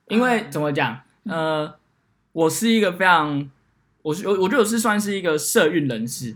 [0.09, 1.01] 因为怎么讲？
[1.25, 1.75] 呃，
[2.33, 3.51] 我是一个非常，
[4.03, 6.35] 我是我我觉得我是算是一个社运人士。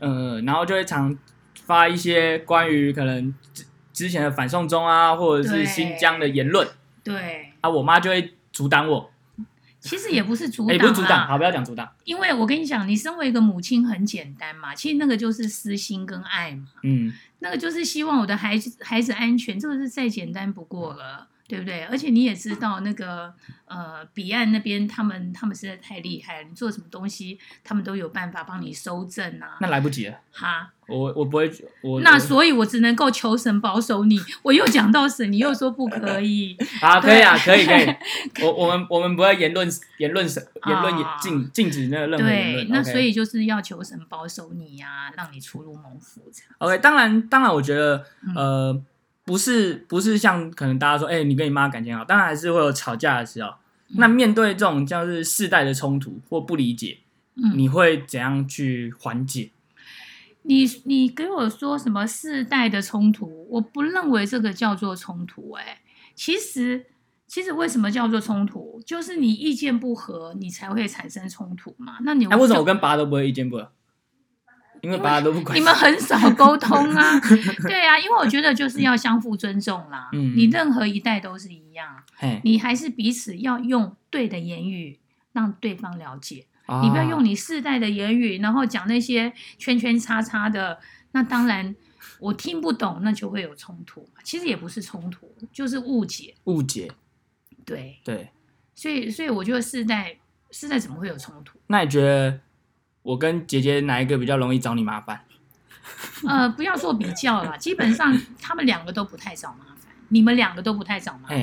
[0.00, 1.16] 嗯，然后就会常
[1.64, 6.66] 发一些关于可能之之前的反送中啊，或者是新疆的言论。
[7.04, 9.10] 对啊，我妈就会阻挡我。
[9.78, 11.88] 其实也不是阻挡， 也不是阻挡，好，不要讲阻挡。
[12.04, 16.66] 因为我跟你讲，你身为一个母亲很简单嘛，其实那个就是私心跟爱嘛。
[16.82, 21.28] 嗯，那个就是希望我的孩子孩子安全，这个是再简单不过了。
[21.50, 21.82] 对不对？
[21.86, 23.34] 而且你也知道那个
[23.64, 29.56] 呃，彼岸那边他们他们实在太厉害了，你做什么东西，他们都有办法帮你收正啊。
[29.60, 30.14] 那来不及了。
[30.32, 31.50] 哈，我我不会，
[31.82, 34.20] 我那所以，我只能够求神保守你。
[34.42, 36.56] 我又讲到神，你又说不可以。
[36.80, 37.86] 啊，可以啊，可以可以。
[38.46, 42.68] 我我们我们不会言论言论神言论禁禁止那个任何言论。
[42.70, 46.52] 那所以就是要求神保守你呀，让你出入蒙福这样。
[46.58, 48.04] OK，当然当然，我觉得
[48.36, 48.80] 呃。
[49.30, 53.54] 不是不是像可能大家说，哎，你跟你妈感情好，当然还是会有吵架的时候。
[53.90, 56.98] 那面对这种像是世代的冲突或不理解，
[57.54, 59.50] 你会怎样去缓解？
[60.42, 63.46] 你你给我说什么世代的冲突？
[63.48, 65.52] 我不认为这个叫做冲突。
[65.52, 65.80] 哎，
[66.16, 66.86] 其实
[67.28, 68.82] 其实为什么叫做冲突？
[68.84, 71.98] 就是你意见不合，你才会产生冲突嘛。
[72.00, 73.70] 那你哎，为什么我跟爸都不会意见不合？
[74.82, 77.20] 因为大家都不管，你们很少沟通啊，
[77.66, 80.08] 对啊，因为我觉得就是要相互尊重啦。
[80.12, 82.02] 嗯，你任何一代都是一样，
[82.44, 84.98] 你还是彼此要用对的言语
[85.32, 86.46] 让对方了解，
[86.82, 90.78] 你不要用你世代的言语，然后讲那些圈圈叉叉的，
[91.12, 91.74] 那当然
[92.18, 94.08] 我听不懂，那就会有冲突。
[94.24, 96.34] 其实也不是冲突，就是误解。
[96.44, 96.90] 误解，
[97.64, 98.30] 对对，
[98.74, 100.16] 所以所以我觉得世代
[100.50, 101.58] 世代怎么会有冲突？
[101.66, 102.40] 那你觉得？
[103.02, 105.20] 我跟姐姐哪一个比较容易找你麻烦？
[106.26, 111.38] 呃，不要做比较了，基本上他们两个都不太找麻烦，你们两个都不太找麻烦。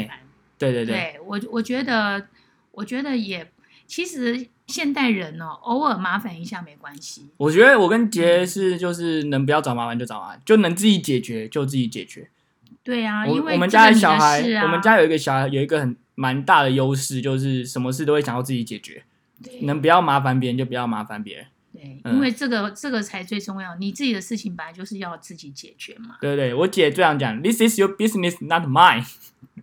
[0.58, 2.28] 对对对，对我我觉得，
[2.72, 3.52] 我觉得也，
[3.86, 7.30] 其实现代人哦，偶尔麻烦一下没关系。
[7.38, 12.30] 我觉得我跟杰是就是能不要找麻烦就找麻烦，就能自己解决就自己解决。
[12.84, 19.04] 对啊，因为我们家的小孩，我们家有一个小孩有一个很蛮大的优势，就是什么事都会想要自己解决。
[19.62, 21.46] 能不要麻烦别人就不要麻烦别人。
[21.74, 23.76] 对，因为这个这个才最重要。
[23.76, 26.18] 你自己的事情本来就是要自己解决嘛。
[26.20, 29.06] 对对，我姐这样讲，This is your business, not mine。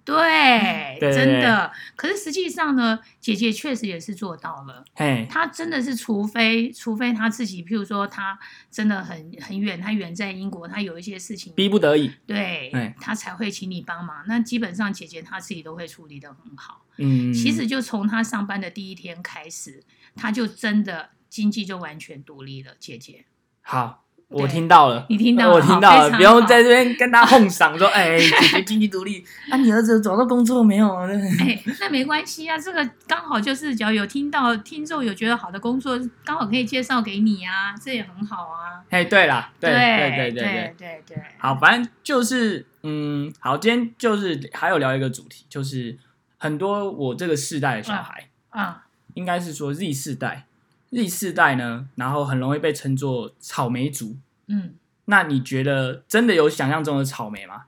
[0.05, 1.73] 对，真的。
[1.97, 4.85] 可是实际上呢，姐姐确实也是做到了。
[4.95, 8.38] 嘿，她真的是，除非除非她自己，譬如说她
[8.71, 14.25] 真的很很远，她远在英国，她有一些事情逼不得已，对，她才会请你帮忙。
[14.29, 16.85] 那基本上姐姐她自己都会处理的很好。
[16.99, 19.83] 嗯，其实就从她上班的第一天开始，
[20.14, 21.11] 她就真的。
[21.35, 23.25] 经济就完全独立了，姐姐。
[23.61, 24.04] 好，
[24.35, 30.92] 我听到了，你听到，我听到了，不用在这边跟他哄嗓说，哎，姐姐经济独立，啊，你儿子找到工作没有？
[31.40, 38.83] 哎，那没关系啊，这个刚好就是，只要有听到听众有觉得好的工作，刚好可以介绍给你啊，这也很好啊。
[38.90, 45.97] 哎，对了，对对对对对对对，好，反正就是，嗯，好，今天就是还有聊一个主题，就是
[46.38, 50.47] 很多我这个世代的小孩啊，应该是说 Z 世代。
[50.90, 54.16] Z 世代呢，然后很容易被称作草莓族。
[54.48, 54.74] 嗯，
[55.07, 57.62] 那你觉得真的有想象中的草莓吗？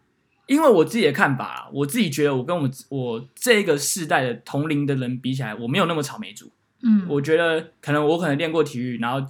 [0.47, 6.53] 因为我自己的看法啊，我自己觉得我跟我我这个世代的同龄的人比起来，我没有那么草莓族。
[6.83, 9.27] 嗯，我觉得可能我可能练过体育，然后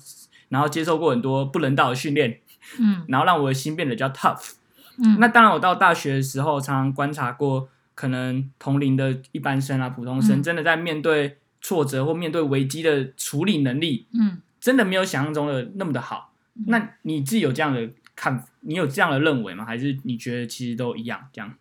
[0.48, 2.40] 然后接受过很多不人道的训练，
[2.78, 4.54] 嗯 然后让我的心变得比较 tough。
[4.98, 16.34] 嗯，那当然，我到大学的时候，常常观察过可能同龄的一般生啊、普通生，嗯真的在面对挫折或面对危机的处理能力，嗯真的没有想象中的那么的好。
[16.58, 19.64] 嗯那你自己有这样的看，你有这样的认为吗？
[19.64, 21.28] 还是你觉得其实都一样？
[21.32, 21.54] 这样？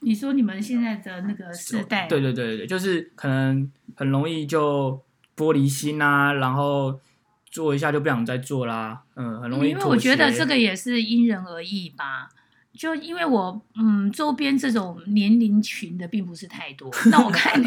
[0.00, 5.02] 你说你们现在的那个世代，对对对对对，就是可能很容易就
[5.36, 6.98] 玻璃心啊，然后
[7.50, 12.28] 做一下就不想再做啦，嗯，很容易因为妥我觉得协这个也是因人而异吧。
[12.72, 17.66] 就因为我嗯周边这种年龄群的并不是太多， 那我看你，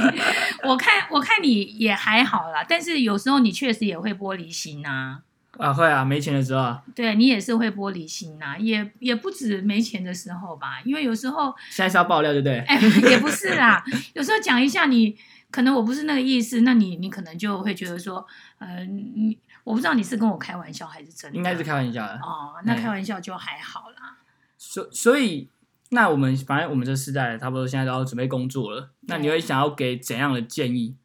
[0.63, 5.21] 我看我看你也还好啦，但是有时候你确实也会玻璃心呐、
[5.57, 12.57] 啊，会啊，没钱的时候啊，对你也是会玻璃心呐、也也不止没钱的时候吧，因为有时候现在是要爆料对不对？
[12.61, 15.15] 哎也不是啦，有时候讲一下你
[15.51, 18.25] 可能我不是那个意思，那你你可能就会觉得说，
[18.57, 22.15] 呃，你我不知道你是跟我开玩笑还是真的，应该是开玩笑的。
[22.15, 24.17] 哦，那哎开玩笑就还好啦。
[24.57, 25.49] 所所以，
[25.89, 30.95] 那我们反正我们这世代差不多现在都要准备工作了，那你会想要给怎样的建议？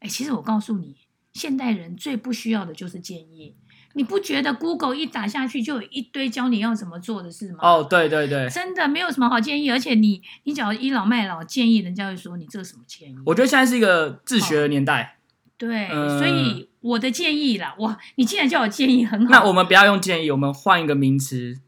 [0.00, 0.96] 哎，其实我告诉你，
[1.32, 3.56] 现代人最不需要的就是建议。
[3.94, 7.58] 你不觉得 Google 一打下去就有一堆教你要怎么做的事吗？
[7.62, 13.16] 哦，对对对，真的没有什么好建议，而且你你只要倚老卖老建议，人家会说你这个什么建议？
[13.26, 15.18] 我觉得现在是一个自学的年代，
[15.56, 21.58] 对，嗯所以我的建议啦，哇，你既然叫我建议很好，那我们不要用建议，我们换一个名词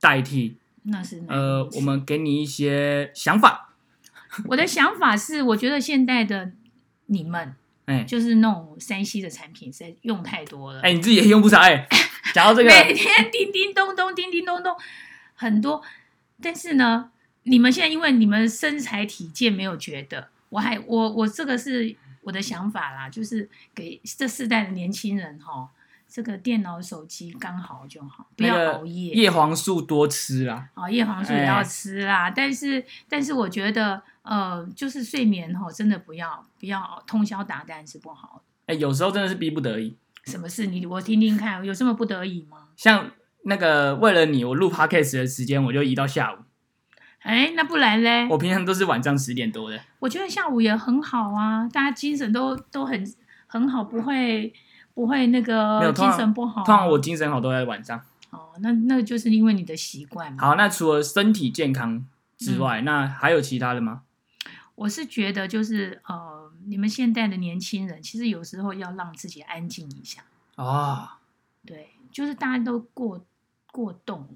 [0.00, 0.58] 代替。
[0.84, 3.74] 那是呃我们给你一些想法。
[4.48, 6.52] 我的想法是，我觉得现代的
[7.06, 7.54] 你们
[7.92, 10.80] 哎就是那种山西的产品，实在用太多了。
[10.80, 11.86] 哎，你自己也用不少哎。
[12.32, 14.74] 讲到这个，每天叮叮咚咚，叮叮咚咚，
[15.34, 15.82] 很多。
[16.40, 17.10] 但是呢，
[17.42, 25.68] 你们现在因为你们身材体健没有觉得，我还我我这个是我的想法啦，就是给这世代的年轻人哈，
[26.12, 29.14] 这个电脑手机刚好就好，不要那个熬夜。
[29.14, 30.68] 叶黄素多吃啦。
[30.74, 38.74] 啊，叶黄素也要哎吃啦，但是但是我觉得呃，就是睡眠哈，真的不要不要通宵达旦是不好的。
[38.74, 39.96] 哎，有时候真的是逼不得已。
[40.24, 42.68] 什么事你我听听看，有这么不得已吗？
[42.76, 43.10] 像
[43.44, 46.36] 那个为了你，我录 podcast 的时间我就移到下午。
[47.20, 48.28] 哎，那不然嘞？
[48.28, 49.80] 我平常都是晚上十点多的。
[50.00, 53.02] 我觉得下午也很好啊，大家精神都都很
[53.46, 54.52] 很好，不会
[54.94, 56.62] 不会那没个精常神不好。
[56.64, 58.00] 通常我精神好都在晚上。
[58.30, 60.38] 哦，那那个就是因为你的习惯嘛。
[60.40, 62.06] 好，那除了身体健康
[62.38, 64.02] 之外，嗯那还有其他的吗？
[64.74, 70.24] 我是觉得就是呃，你们现代的年轻人，其实有时候要让自己安静一下。
[70.56, 71.18] 啊、
[71.66, 73.24] 对，就是大家都过
[73.70, 74.28] 过动，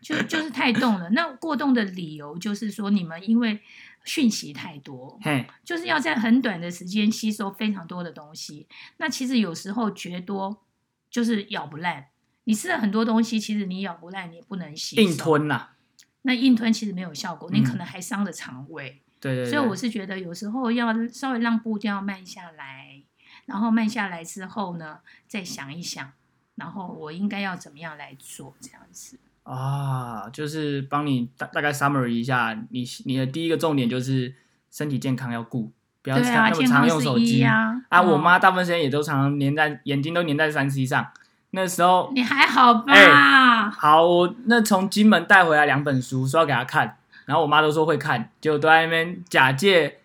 [0.00, 1.10] 就就是太动了。
[1.10, 3.60] 那过动的理由就是说，你们因为
[4.04, 5.18] 讯息太多，
[5.64, 8.66] 就是要在很短的时间吸收非常多的东西。
[8.96, 10.64] 那其实有时候觉多
[11.10, 12.06] 就是咬不烂。
[12.44, 14.96] 你吃了很多东西，其实你咬不烂，你也不能吸。
[14.96, 15.74] 硬吞啦。
[16.22, 19.02] 那硬吞其实没有效果，你可嗯能还伤了肠胃。
[19.20, 19.50] 对对对。
[19.50, 23.02] 所以我是觉得有时候要稍微让步调慢下来，
[23.44, 26.12] 然后慢下来之后呢，再想一想，
[26.54, 29.18] 然后我应该要怎么样来做这样子。
[29.48, 34.34] 啊，就是帮你大大概 summary 一下，你你的第一个重点就是
[34.70, 37.80] 身体健康要顾，不要那么常用手机啊。
[37.90, 41.06] 我嗯妈大部分时间也都常常黏在眼睛都黏在三 C 上。
[41.52, 42.92] 那时候你还好吧？
[42.92, 50.00] 哎好，我那从金门带回来两本书，说要给她看，然后我妈都说会看，结果都在那边假借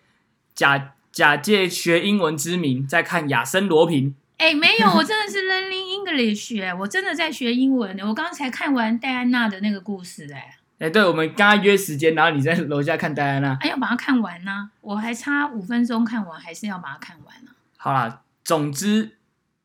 [0.54, 4.14] 假假借学英文之名在看亚森罗平。
[4.36, 13.56] 哎、没有，我真的是 learning English 哎、我真的在学英文、我刚才看完戴安娜的那个故事哎、哎、对，我们刚刚约时间，然后你在楼下看戴安娜。
[13.60, 19.16] 哎，要把它看完呢、我还差五分钟看完，还是要把它看完呢、好啦，总之，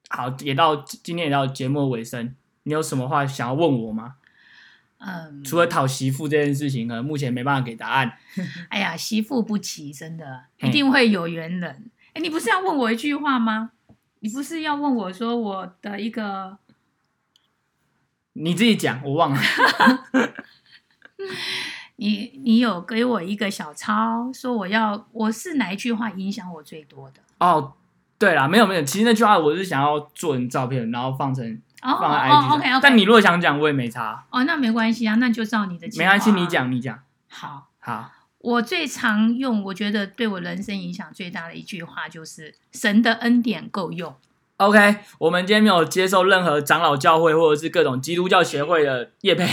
[0.10, 4.15] 好，也到今天也到节目尾声，你有什么话想要问我吗？
[4.99, 8.13] 嗯，除了讨媳妇这件事情，可能目前没办法给答案。
[8.69, 11.89] 哎呀，媳妇不急，真的一定会有缘人。
[12.13, 13.71] 哎，你不是要问我一句话吗？
[14.21, 16.58] 你不是要问我说我的一个
[18.34, 19.39] 你自己讲，我忘了。
[21.97, 27.20] 你你有给我一个小抄，说我要我是哪一句话影响我最多的？
[27.39, 27.74] 哦，
[28.17, 31.45] 对啦，没有没有，其实那句话我是想要做成照片，然后放成
[31.82, 32.49] 哦放在 IG 哦上。
[32.57, 32.80] ，OK OK。
[32.82, 35.88] 但你如果想讲，我也没差，哦，那没关系啊，那就照你的。
[35.97, 36.47] 没关系，你。
[36.47, 36.97] 讲你讲。
[37.28, 44.16] 好，好，我最常用，我觉得对我人生影响最大的一句话就是“神的恩典够用
[44.58, 49.46] OK，我们今天没有接受任何长老教会或者是各种基督教协会的业配，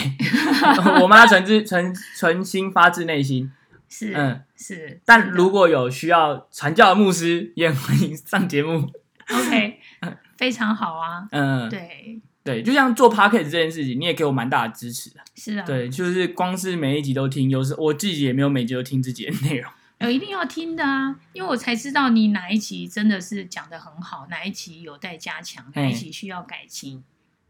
[1.00, 3.52] 我妈纯自纯纯心发自内心。
[3.88, 5.00] 是，嗯是。
[5.04, 8.90] 但如果有需要传教的牧师，也很欢迎上节目。
[9.32, 9.78] OK，
[10.36, 11.28] 非常好啊。
[11.30, 15.20] 嗯，对，对，就像做 podcast 这件事情，你也给我蛮大的支持的。
[15.34, 15.66] 是啊。
[15.66, 19.70] 对，就是光是每一集都听，有时我自己也没有每集都听自己的内容。
[20.00, 27.02] 有一定要听的啊，因为我才知道你哪一集真的是讲的很好，哪一集有待加强，哪一集需要改进。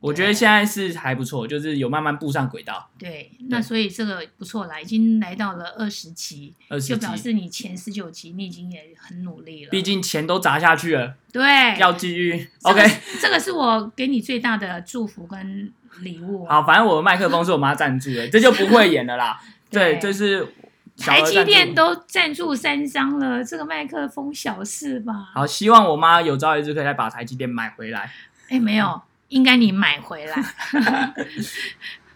[0.06, 2.88] 我觉得现在是还不错，就是有慢慢步上轨道。
[2.96, 9.70] 对，那所以这个不错啦，已经来到了二十集，二十就表，示你前十九集你已经也很努力了。
[9.70, 12.48] 毕竟钱都砸下去了，对，要继续。
[12.60, 16.44] 这个 OK，这个是我给你最大的祝福跟礼物。
[16.44, 19.40] 啊好，反正我的麦克风是我妈赞助的， 这就不会演了啦。
[19.68, 20.46] 对，对这是
[20.94, 25.30] 小台积电都赞助三张了，这个麦克风小事吧？
[25.34, 28.12] 好，希望我妈有朝一日可以再把台积电买回来。
[28.48, 30.36] 哎，没有，应该你买回来。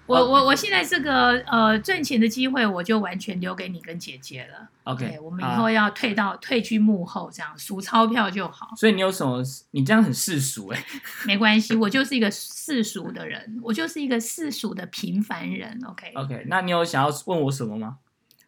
[0.07, 4.69] 我我我现在这个呃赚钱的机会，我就完全留给你跟姐姐了。
[4.83, 9.41] OK，我们以好后要退到退居幕后，这样数钞票就好，所以你有什么？
[9.71, 10.85] 你这样很世俗哎、
[11.27, 11.77] 没关系。
[11.77, 15.81] 我就是一个世俗的人，我就是一个世俗的平凡人。
[15.87, 17.99] OK，OK，那你有想要问我什么吗？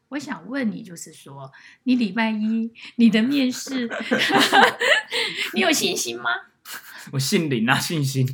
[0.09, 1.53] 我想问你，就是说，
[1.85, 3.89] 你礼拜一你的面试，
[5.55, 6.29] 你有信心吗？
[7.11, 8.27] 我姓林啊，信心。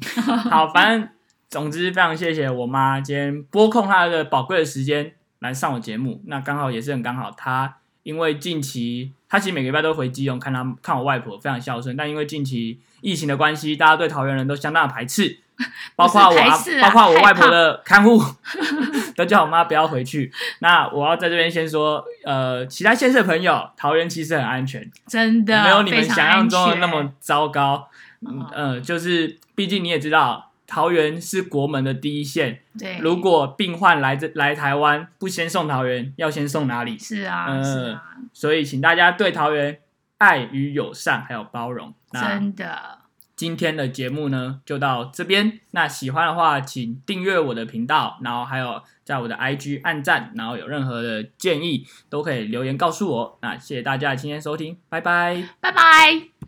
[0.50, 1.08] 好，反正
[1.48, 6.22] 总之非常谢谢我妈今天拨空她的宝贵的时间来上我节目。
[6.26, 11.96] 那刚好也是很刚好，她因为近期她其实每个礼拜都回基隆看她看我外婆，非常孝顺。
[11.96, 15.38] 但因为近期疫情的关系，大家对桃园人都相当的排斥，
[15.96, 18.22] 包括我啊包括我外婆的看护
[19.16, 20.30] 都叫我妈不要回去。
[20.60, 27.88] 那我要在这边先说，呃，其他县市的朋友，桃园其实很安全，真的没有你们想象中的那么糟糕。
[28.20, 32.60] 嗯就是毕竟你也知道，桃园是国门的第一线。
[32.78, 32.98] 对。
[32.98, 36.98] 如果病患来这来台湾，不先送桃园，要先送哪里？
[36.98, 38.02] 是啊，呃是啊，
[38.32, 39.80] 所以请大家对桃园
[40.18, 41.94] 爱与友善还有包容。
[42.12, 42.98] 那真的。
[43.36, 45.60] 今天的节目呢就到这边。
[45.70, 53.38] 那喜欢的话，请订阅我的频道，然后还有在我的 IG 按赞，然后有任何的建议都可以留言告诉我。
[53.40, 55.44] 那谢谢大家今天收听，拜拜。
[55.60, 56.47] 拜拜。